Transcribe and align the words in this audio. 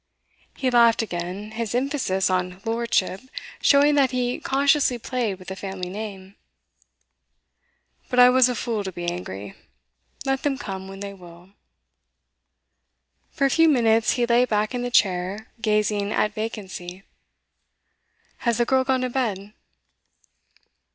He 0.55 0.71
laughed 0.71 1.03
again, 1.03 1.51
his 1.51 1.75
emphasis 1.75 2.27
on 2.31 2.59
'lordship' 2.65 3.21
showing 3.61 3.93
that 3.93 4.09
he 4.09 4.39
consciously 4.39 4.97
played 4.97 5.37
with 5.37 5.49
the 5.49 5.55
family 5.55 5.89
name. 5.89 6.33
'But 8.09 8.17
I 8.17 8.27
was 8.31 8.49
a 8.49 8.55
fool 8.55 8.83
to 8.83 8.91
be 8.91 9.05
angry. 9.05 9.53
Let 10.25 10.41
them 10.41 10.57
come 10.57 10.87
when 10.87 11.01
they 11.01 11.13
will.' 11.13 11.51
For 13.29 13.45
a 13.45 13.51
few 13.51 13.69
minutes 13.69 14.13
he 14.13 14.25
lay 14.25 14.45
back 14.45 14.73
in 14.73 14.81
the 14.81 14.89
chair, 14.89 15.49
gazing 15.61 16.11
at 16.11 16.33
vacancy. 16.33 17.03
'Has 18.39 18.57
the 18.57 18.65
girl 18.65 18.83
gone 18.83 19.01
to 19.01 19.09
bed? 19.11 19.53